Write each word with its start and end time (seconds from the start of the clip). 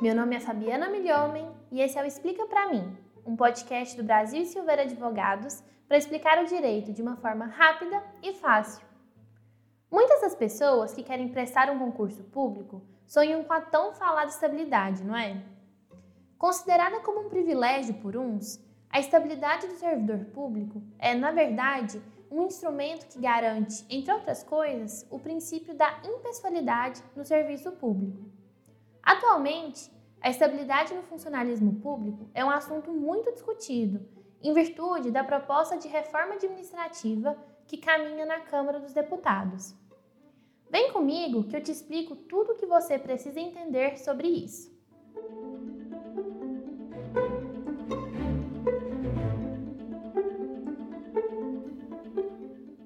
Meu 0.00 0.14
nome 0.14 0.36
é 0.36 0.38
Fabiana 0.38 0.88
Milhomem 0.88 1.50
e 1.72 1.80
esse 1.80 1.98
é 1.98 2.02
o 2.02 2.06
Explica 2.06 2.46
Pra 2.46 2.68
Mim, 2.68 2.96
um 3.26 3.34
podcast 3.34 3.96
do 3.96 4.04
Brasil 4.04 4.42
e 4.42 4.46
Silveira 4.46 4.82
Advogados 4.82 5.60
para 5.88 5.98
explicar 5.98 6.38
o 6.40 6.46
direito 6.46 6.92
de 6.92 7.02
uma 7.02 7.16
forma 7.16 7.46
rápida 7.46 8.00
e 8.22 8.32
fácil. 8.32 8.86
Muitas 9.90 10.20
das 10.20 10.36
pessoas 10.36 10.94
que 10.94 11.02
querem 11.02 11.30
prestar 11.30 11.68
um 11.68 11.80
concurso 11.80 12.22
público 12.22 12.80
sonham 13.08 13.42
com 13.42 13.52
a 13.52 13.60
tão 13.60 13.92
falada 13.92 14.30
estabilidade, 14.30 15.02
não 15.02 15.16
é? 15.16 15.42
Considerada 16.38 17.00
como 17.00 17.26
um 17.26 17.28
privilégio 17.28 17.94
por 17.94 18.16
uns, 18.16 18.64
a 18.88 19.00
estabilidade 19.00 19.66
do 19.66 19.74
servidor 19.74 20.26
público 20.26 20.80
é, 20.96 21.12
na 21.12 21.32
verdade, 21.32 22.00
um 22.30 22.44
instrumento 22.44 23.08
que 23.08 23.20
garante, 23.20 23.84
entre 23.90 24.12
outras 24.12 24.44
coisas, 24.44 25.04
o 25.10 25.18
princípio 25.18 25.74
da 25.74 26.00
impessoalidade 26.04 27.02
no 27.16 27.24
serviço 27.24 27.72
público. 27.72 28.27
Atualmente, 29.08 29.90
a 30.20 30.28
estabilidade 30.28 30.92
no 30.92 31.02
funcionalismo 31.02 31.80
público 31.80 32.28
é 32.34 32.44
um 32.44 32.50
assunto 32.50 32.92
muito 32.92 33.32
discutido, 33.32 34.06
em 34.42 34.52
virtude 34.52 35.10
da 35.10 35.24
proposta 35.24 35.78
de 35.78 35.88
reforma 35.88 36.34
administrativa 36.34 37.34
que 37.66 37.78
caminha 37.78 38.26
na 38.26 38.40
Câmara 38.40 38.78
dos 38.78 38.92
Deputados. 38.92 39.74
Vem 40.70 40.92
comigo 40.92 41.44
que 41.44 41.56
eu 41.56 41.62
te 41.62 41.70
explico 41.70 42.14
tudo 42.14 42.52
o 42.52 42.56
que 42.56 42.66
você 42.66 42.98
precisa 42.98 43.40
entender 43.40 43.96
sobre 43.96 44.28
isso. 44.28 44.70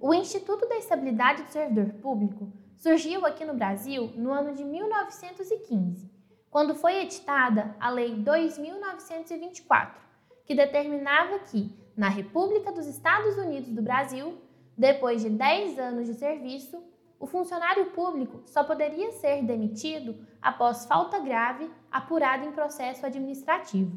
O 0.00 0.14
Instituto 0.14 0.68
da 0.68 0.76
Estabilidade 0.76 1.42
do 1.42 1.48
Servidor 1.48 1.94
Público 1.94 2.61
surgiu 2.82 3.24
aqui 3.24 3.44
no 3.44 3.54
Brasil 3.54 4.12
no 4.16 4.32
ano 4.32 4.56
de 4.56 4.64
1915, 4.64 6.10
quando 6.50 6.74
foi 6.74 6.96
editada 6.96 7.76
a 7.78 7.88
Lei 7.88 8.16
2924, 8.16 10.02
que 10.44 10.52
determinava 10.52 11.38
que, 11.38 11.72
na 11.96 12.08
República 12.08 12.72
dos 12.72 12.88
Estados 12.88 13.38
Unidos 13.38 13.70
do 13.70 13.80
Brasil, 13.80 14.36
depois 14.76 15.22
de 15.22 15.30
10 15.30 15.78
anos 15.78 16.08
de 16.08 16.14
serviço, 16.14 16.82
o 17.20 17.26
funcionário 17.26 17.92
público 17.92 18.42
só 18.46 18.64
poderia 18.64 19.12
ser 19.12 19.44
demitido 19.44 20.16
após 20.40 20.84
falta 20.84 21.20
grave 21.20 21.70
apurada 21.88 22.44
em 22.44 22.50
processo 22.50 23.06
administrativo. 23.06 23.96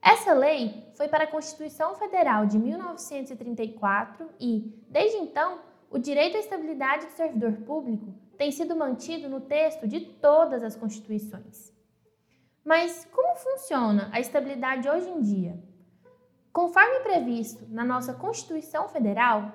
Essa 0.00 0.32
lei 0.32 0.90
foi 0.96 1.06
para 1.06 1.24
a 1.24 1.30
Constituição 1.30 1.94
Federal 1.96 2.46
de 2.46 2.58
1934 2.58 4.26
e, 4.40 4.74
desde 4.88 5.18
então, 5.18 5.58
o 5.94 5.98
direito 6.00 6.36
à 6.36 6.40
estabilidade 6.40 7.06
do 7.06 7.12
servidor 7.12 7.52
público 7.58 8.12
tem 8.36 8.50
sido 8.50 8.74
mantido 8.74 9.28
no 9.28 9.40
texto 9.40 9.86
de 9.86 10.00
todas 10.00 10.64
as 10.64 10.74
constituições. 10.74 11.72
Mas 12.64 13.08
como 13.12 13.36
funciona 13.36 14.08
a 14.10 14.18
estabilidade 14.18 14.88
hoje 14.88 15.08
em 15.08 15.22
dia? 15.22 15.56
Conforme 16.52 16.98
previsto 16.98 17.64
na 17.68 17.84
nossa 17.84 18.12
Constituição 18.12 18.88
Federal, 18.88 19.52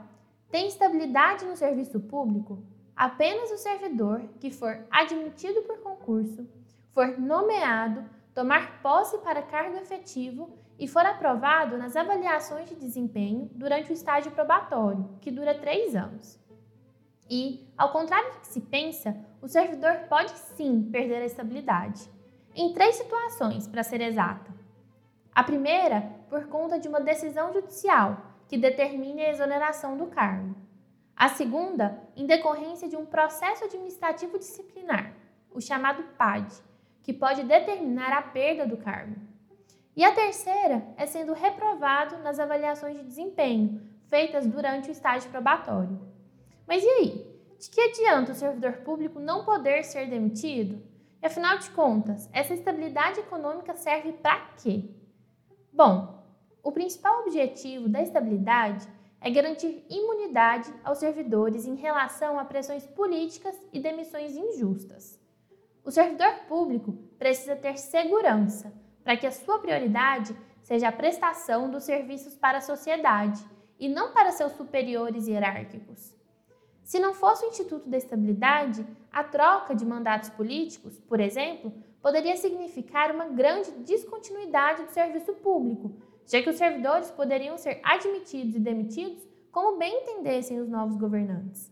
tem 0.50 0.68
estabilidade 0.68 1.44
no 1.44 1.58
serviço 1.58 2.00
público 2.00 2.64
apenas 2.96 3.52
o 3.52 3.58
servidor 3.58 4.22
que 4.40 4.50
for 4.50 4.80
admitido 4.90 5.62
por 5.64 5.80
concurso, 5.80 6.48
for 6.94 7.20
nomeado 7.20 8.09
tomar 8.34 8.81
posse 8.81 9.18
para 9.18 9.42
cargo 9.42 9.76
efetivo 9.76 10.58
e 10.80 10.88
for 10.88 11.05
aprovado 11.05 11.77
nas 11.77 11.95
avaliações 11.97 12.69
de 12.69 12.75
desempenho 12.75 13.49
durante 13.53 13.91
o 13.91 13.94
estágio 13.94 14.31
probatório, 14.31 15.09
que 15.19 15.30
dura 15.30 15.53
três 15.53 15.94
anos. 15.94 16.39
E, 17.30 17.67
ao 17.77 17.91
contrário 17.91 18.31
do 18.31 18.39
que 18.39 18.47
se 18.47 18.61
pensa, 18.61 19.16
o 19.41 19.47
servidor 19.47 19.94
pode 20.09 20.31
sim 20.31 20.89
perder 20.89 21.22
a 21.22 21.25
estabilidade, 21.25 22.09
em 22.55 22.73
três 22.73 22.95
situações, 22.95 23.67
para 23.67 23.84
ser 23.84 24.01
exata. 24.01 24.51
A 25.35 25.44
primeira, 25.44 26.01
por 26.29 26.47
conta 26.47 26.79
de 26.79 26.88
uma 26.88 27.01
decisão 27.01 27.53
judicial 27.53 28.18
que 28.47 28.57
determine 28.57 29.22
a 29.22 29.29
exoneração 29.29 29.95
do 29.95 30.07
cargo. 30.07 30.56
A 31.16 31.28
segunda, 31.28 32.01
em 32.16 32.25
decorrência 32.25 32.88
de 32.88 32.95
um 32.95 33.06
processo 33.06 33.66
administrativo 33.66 34.39
disciplinar, 34.39 35.13
o 35.51 35.62
chamado 35.62 36.03
PAD, 36.18 36.51
que 37.03 37.13
pode 37.13 37.44
determinar 37.44 38.12
a 38.12 38.22
perda 38.22 38.66
do 38.66 38.78
cargo. 38.78 39.28
E 40.00 40.06
a 40.06 40.16
terceira 40.16 40.88
é 40.96 41.06
sendo 41.06 41.34
reprovado 41.34 42.20
nas 42.20 42.40
avaliações 42.40 42.96
de 42.96 43.04
desempenho 43.04 43.82
feitas 44.08 44.48
durante 44.48 44.88
o 44.88 44.94
estágio 44.94 45.30
probatório. 45.30 46.00
Mas 46.66 46.86
e 46.86 46.88
aí? 46.88 47.42
De 47.60 47.70
que 47.70 47.82
adianta 47.82 48.32
o 48.32 48.36
servidor 48.36 48.78
público 48.78 49.20
não 49.20 49.44
poder 49.44 49.84
ser 49.84 50.10
demitido? 50.10 50.82
E 51.22 51.26
afinal 51.26 51.58
de 51.58 51.70
contas, 51.72 52.30
essa 52.32 52.54
estabilidade 52.54 53.20
econômica 53.20 53.76
serve 53.76 54.14
para 54.14 54.40
quê? 54.64 54.86
Bom, 55.74 56.24
o 56.64 56.72
principal 56.72 57.20
objetivo 57.24 57.90
da 57.90 58.02
estabilidade 58.02 58.88
é 59.20 59.30
garantir 59.30 59.86
imunidade 59.90 60.74
aos 60.81 61.00
servidores 61.00 61.66
em 61.66 61.76
relação 61.76 62.40
a 62.40 62.46
pressões 62.46 62.86
políticas 62.86 63.54
e 63.74 63.81
demissões 63.81 64.34
injustas. 64.34 65.20
O 65.84 65.92
servidor 65.92 66.46
público 66.48 66.94
precisa 67.18 67.54
ter 67.54 67.78
segurança 67.78 68.72
para 69.04 69.18
que 69.18 69.28
a 69.28 69.32
sua 69.32 69.60
prioridade 69.60 70.36
seja 70.62 70.90
a 70.90 70.92
prestação 70.92 71.70
dos 71.70 71.84
serviços 71.84 72.36
para 72.36 72.60
a 72.60 72.62
sociedade 72.62 73.44
e 73.80 73.88
não 73.88 74.12
para 74.12 74.32
seus 74.32 74.52
superiores 74.54 75.28
hierárquicos. 75.28 76.14
Se 76.84 77.00
não 77.00 77.14
fosse 77.14 77.46
o 77.46 77.50
Instituto 77.50 77.88
da 77.88 77.98
Estabilidade, 77.98 78.86
a 79.12 79.24
troca 79.24 79.76
de 79.76 79.86
mandatos 79.86 80.30
políticos, 80.30 81.00
por 81.00 81.20
exemplo, 81.20 81.72
poderia 82.02 82.36
significar 82.36 83.14
uma 83.14 83.26
grande 83.26 83.72
descontinuidade 83.72 84.84
do 84.84 84.92
serviço 84.92 85.34
público, 85.34 85.92
já 86.26 86.42
que 86.42 86.50
os 86.50 86.58
servidores 86.58 87.12
poderiam 87.12 87.58
ser 87.58 87.80
admitidos 87.84 88.56
e 88.56 88.60
demitidos 88.60 89.28
como 89.52 89.78
bem 89.78 90.02
entendessem 90.02 90.60
os 90.60 90.70
novos 90.70 90.96
governantes. 90.96 91.72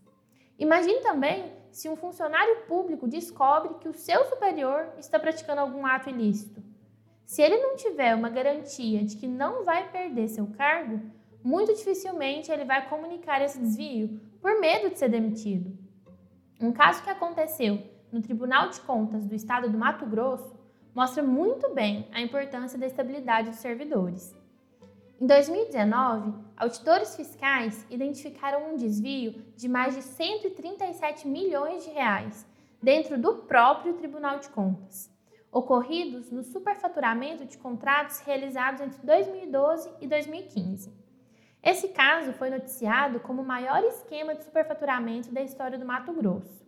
Imagine 0.57 0.99
também 1.01 1.51
se 1.71 1.87
um 1.87 1.95
funcionário 1.95 2.65
público 2.67 3.07
descobre 3.07 3.75
que 3.75 3.87
o 3.87 3.93
seu 3.93 4.25
superior 4.25 4.89
está 4.97 5.19
praticando 5.19 5.61
algum 5.61 5.85
ato 5.85 6.09
ilícito. 6.09 6.63
Se 7.27 7.41
ele 7.41 7.57
não 7.57 7.75
tiver 7.75 8.15
uma 8.15 8.29
garantia 8.29 9.03
de 9.03 9.17
que 9.17 9.27
não 9.27 9.65
vai 9.65 9.91
perder 9.91 10.29
seu 10.29 10.47
cargo, 10.47 11.01
muito 11.43 11.75
dificilmente 11.75 12.49
ele 12.49 12.63
vai 12.63 12.87
comunicar 12.87 13.41
esse 13.41 13.59
desvio 13.59 14.17
por 14.41 14.61
medo 14.61 14.89
de 14.89 14.97
ser 14.97 15.09
demitido. 15.09 15.77
Um 16.59 16.71
caso 16.71 17.03
que 17.03 17.09
aconteceu 17.09 17.83
no 18.13 18.21
Tribunal 18.21 18.69
de 18.69 18.79
Contas 18.79 19.25
do 19.25 19.35
Estado 19.35 19.69
do 19.69 19.77
Mato 19.77 20.05
Grosso 20.05 20.57
mostra 20.95 21.21
muito 21.21 21.73
bem 21.73 22.07
a 22.13 22.21
importância 22.21 22.79
da 22.79 22.87
estabilidade 22.87 23.49
dos 23.49 23.59
servidores. 23.59 24.33
Em 25.19 25.27
2019, 25.27 26.33
auditores 26.55 27.13
fiscais 27.13 27.85
identificaram 27.89 28.71
um 28.71 28.77
desvio 28.77 29.43
de 29.57 29.67
mais 29.67 29.95
de 29.95 30.01
137 30.01 31.27
milhões 31.27 31.83
de 31.83 31.89
reais 31.89 32.47
dentro 32.81 33.17
do 33.17 33.35
próprio 33.35 33.95
Tribunal 33.95 34.39
de 34.39 34.47
Contas, 34.47 35.11
ocorridos 35.57 36.31
no 36.31 36.43
superfaturamento 36.43 37.45
de 37.45 37.57
contratos 37.57 38.19
realizados 38.19 38.81
entre 38.81 38.99
2012 39.05 39.89
e 40.01 40.07
2015. 40.07 40.93
Esse 41.63 41.89
caso 41.89 42.33
foi 42.33 42.49
noticiado 42.49 43.19
como 43.19 43.41
o 43.41 43.45
maior 43.45 43.83
esquema 43.83 44.35
de 44.35 44.43
superfaturamento 44.43 45.31
da 45.31 45.41
história 45.41 45.77
do 45.77 45.85
Mato 45.85 46.13
Grosso. 46.13 46.65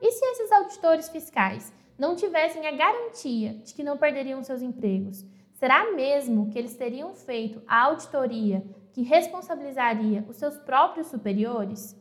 E 0.00 0.10
se 0.10 0.24
esses 0.24 0.50
auditores 0.50 1.08
fiscais 1.08 1.72
não 1.98 2.16
tivessem 2.16 2.66
a 2.66 2.72
garantia 2.72 3.54
de 3.54 3.74
que 3.74 3.84
não 3.84 3.96
perderiam 3.96 4.42
seus 4.42 4.62
empregos, 4.62 5.24
Será 5.54 5.92
mesmo 5.92 6.50
que 6.50 6.58
eles 6.58 6.76
teriam 6.76 7.14
feito 7.14 7.62
a 7.66 7.84
auditoria 7.84 8.62
que 8.92 9.02
responsabilizaria 9.02 10.24
os 10.28 10.36
seus 10.36 10.58
próprios 10.58 11.06
superiores? 11.06 11.96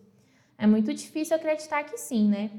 É 0.57 0.67
muito 0.67 0.93
difícil 0.93 1.35
acreditar 1.35 1.83
que 1.83 1.97
sim, 1.97 2.27
né? 2.27 2.51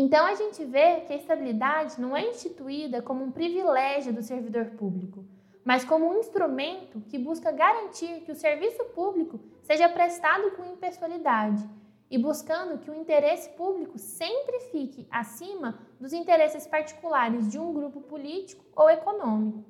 Então 0.00 0.24
a 0.24 0.34
gente 0.36 0.64
vê 0.64 1.00
que 1.00 1.12
a 1.12 1.16
estabilidade 1.16 2.00
não 2.00 2.16
é 2.16 2.24
instituída 2.28 3.02
como 3.02 3.24
um 3.24 3.32
privilégio 3.32 4.12
do 4.12 4.22
servidor 4.22 4.66
público, 4.66 5.24
mas 5.64 5.84
como 5.84 6.08
um 6.08 6.20
instrumento 6.20 7.00
que 7.08 7.18
busca 7.18 7.50
garantir 7.50 8.20
que 8.20 8.30
o 8.30 8.36
serviço 8.36 8.84
público 8.94 9.40
seja 9.60 9.88
prestado 9.88 10.52
com 10.52 10.64
impessoalidade 10.64 11.68
e 12.08 12.16
buscando 12.16 12.78
que 12.78 12.88
o 12.88 12.94
interesse 12.94 13.50
público 13.56 13.98
sempre 13.98 14.60
fique 14.70 15.04
acima 15.10 15.80
dos 15.98 16.12
interesses 16.12 16.64
particulares 16.64 17.50
de 17.50 17.58
um 17.58 17.72
grupo 17.72 18.00
político 18.00 18.64
ou 18.76 18.88
econômico. 18.88 19.64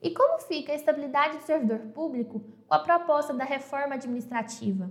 E 0.00 0.10
como 0.10 0.38
fica 0.38 0.72
a 0.72 0.74
estabilidade 0.74 1.36
do 1.36 1.42
servidor 1.42 1.80
público 1.92 2.40
com 2.66 2.74
a 2.74 2.78
proposta 2.78 3.34
da 3.34 3.44
reforma 3.44 3.96
administrativa? 3.96 4.90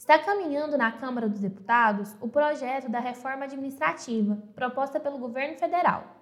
Está 0.00 0.18
caminhando 0.18 0.78
na 0.78 0.90
Câmara 0.90 1.28
dos 1.28 1.40
Deputados 1.40 2.16
o 2.22 2.26
projeto 2.26 2.88
da 2.88 2.98
reforma 2.98 3.44
administrativa 3.44 4.42
proposta 4.54 4.98
pelo 4.98 5.18
governo 5.18 5.58
federal. 5.58 6.16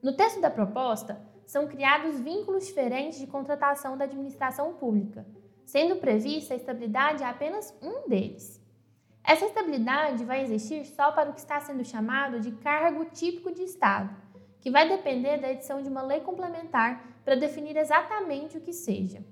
No 0.00 0.12
texto 0.12 0.40
da 0.40 0.48
proposta, 0.48 1.20
são 1.44 1.66
criados 1.66 2.20
vínculos 2.20 2.68
diferentes 2.68 3.18
de 3.18 3.26
contratação 3.26 3.98
da 3.98 4.04
administração 4.04 4.74
pública, 4.74 5.26
sendo 5.64 5.96
prevista 5.96 6.54
a 6.54 6.56
estabilidade 6.56 7.24
a 7.24 7.30
apenas 7.30 7.76
um 7.82 8.08
deles. 8.08 8.64
Essa 9.24 9.46
estabilidade 9.46 10.24
vai 10.24 10.44
existir 10.44 10.84
só 10.84 11.10
para 11.10 11.28
o 11.28 11.32
que 11.32 11.40
está 11.40 11.60
sendo 11.60 11.84
chamado 11.84 12.38
de 12.38 12.52
cargo 12.52 13.06
típico 13.06 13.52
de 13.52 13.64
Estado, 13.64 14.08
que 14.60 14.70
vai 14.70 14.88
depender 14.88 15.38
da 15.38 15.50
edição 15.50 15.82
de 15.82 15.88
uma 15.88 16.02
lei 16.02 16.20
complementar 16.20 17.04
para 17.24 17.34
definir 17.34 17.76
exatamente 17.76 18.56
o 18.56 18.60
que 18.60 18.72
seja. 18.72 19.24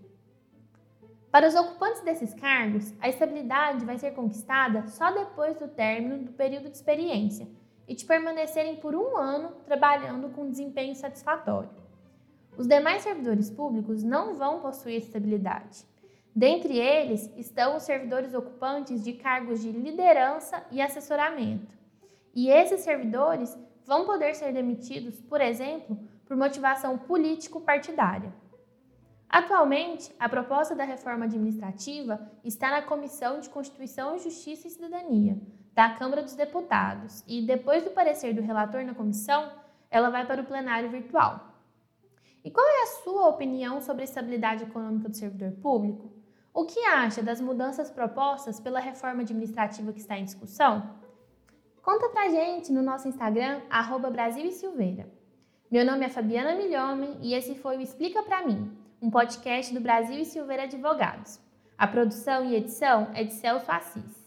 Para 1.35 1.49
os 1.49 1.57
ocupantes 1.57 2.01
desses 2.03 2.33
cargos, 2.33 2.95
a 3.01 3.09
estabilidade 3.09 3.85
vai 3.85 3.99
ser 3.99 4.13
conquistada 4.13 4.87
só 4.87 5.11
depois 5.11 5.57
do 5.57 5.67
término 5.67 6.19
do 6.19 6.31
período 6.31 6.71
de 6.71 6.77
experiência 6.77 7.49
e 7.89 7.95
de 7.97 8.05
permanecerem 8.05 8.77
por 8.77 8.95
um 8.95 9.17
ano 9.17 9.51
trabalhando 9.67 10.29
com 10.29 10.49
desempenho 10.49 10.95
satisfatório. 10.95 11.71
Os 12.57 12.69
demais 12.69 13.03
servidores 13.03 13.51
públicos 13.51 14.05
não 14.05 14.37
vão 14.37 14.61
possuir 14.61 14.99
estabilidade. 14.99 15.85
Dentre 16.33 16.79
eles 16.79 17.29
estão 17.37 17.79
os 17.79 17.83
servidores 17.83 18.33
ocupantes 18.33 19.03
de 19.03 19.15
cargos 19.15 19.61
de 19.61 19.73
liderança 19.73 20.65
e 20.71 20.81
assessoramento. 20.81 21.77
E 22.33 22.49
esses 22.49 22.83
servidores 22.83 23.59
vão 23.85 24.07
poder 24.07 24.37
ser 24.37 24.53
demitidos, 24.53 25.21
por 25.21 25.41
exemplo, 25.41 25.99
por 26.27 26.37
motivação 26.37 26.97
político-partidária. 26.97 28.33
Atualmente, 29.35 30.15
a 30.17 30.29
proposta 30.29 30.77
da 30.77 30.85
reforma 30.85 31.25
administrativa 31.25 32.21
está 32.45 32.71
na 32.71 32.83
Comissão 32.83 33.41
de 33.41 33.51
Constituição, 33.51 34.17
Justiça 34.17 34.69
e 34.69 34.71
Cidadania, 34.71 35.37
da 35.73 35.91
Câmara 35.91 36.23
dos 36.23 36.37
Deputados, 36.37 37.25
e 37.27 37.45
depois 37.45 37.83
do 37.83 37.91
parecer 37.91 38.33
do 38.33 38.41
relator 38.41 38.85
na 38.85 38.95
comissão, 38.95 39.51
ela 39.91 40.09
vai 40.09 40.25
para 40.25 40.41
o 40.41 40.45
plenário 40.45 40.89
virtual. 40.89 41.53
E 42.45 42.51
qual 42.53 42.65
é 42.65 42.83
a 42.85 43.03
sua 43.03 43.27
opinião 43.27 43.81
sobre 43.81 44.03
a 44.03 44.05
estabilidade 44.05 44.63
econômica 44.63 45.09
do 45.09 45.17
servidor 45.17 45.51
público? 45.61 46.13
O 46.53 46.65
que 46.65 46.79
acha 46.85 47.21
das 47.21 47.41
mudanças 47.41 47.91
propostas 47.91 48.61
pela 48.61 48.79
reforma 48.79 49.23
administrativa 49.23 49.93
que 49.93 49.99
está 49.99 50.17
em 50.17 50.25
discussão? 50.25 50.91
Conta 51.83 52.09
pra 52.11 52.29
gente 52.29 52.71
no 52.71 52.83
nosso 52.83 53.09
Instagram, 53.09 53.63
arroba 53.69 54.11
Brasil 54.11 54.47
e 54.47 54.53
Silveira. 54.53 55.13
Meu 55.69 55.85
nome 55.85 56.07
é 56.07 56.09
Fabiana 56.09 56.55
Milhomem 56.55 57.19
e 57.21 57.35
esse 57.35 57.57
foi 57.57 57.79
o 57.79 57.81
Explica 57.81 58.23
Pra 58.23 58.47
Mim, 58.47 58.84
um 59.05 59.11
podcast 59.11 59.75
do 59.75 59.83
Brasil 59.83 60.19
e 60.19 60.25
Silveira 60.25 60.63
Advogados. 60.63 61.39
A 61.77 61.87
produção 61.87 62.43
e 62.47 62.57
edição 62.57 63.11
é 63.13 63.23
de 63.23 63.35
Celso 63.35 63.71
Assis. 63.71 64.24